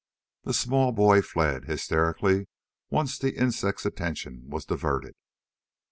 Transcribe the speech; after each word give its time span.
The 0.45 0.55
small 0.55 0.91
boy 0.93 1.21
fled, 1.21 1.65
hysterically, 1.65 2.47
once 2.89 3.19
the 3.19 3.35
insect's 3.37 3.85
attention 3.85 4.49
was 4.49 4.65
diverted. 4.65 5.13